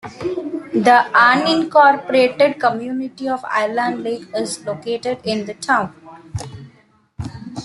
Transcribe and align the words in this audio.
The 0.73 1.05
unincorporated 1.13 2.59
community 2.59 3.29
of 3.29 3.45
Island 3.45 4.01
Lake 4.03 4.23
is 4.33 4.65
located 4.65 5.19
in 5.23 5.45
the 5.45 5.53
town. 5.53 5.93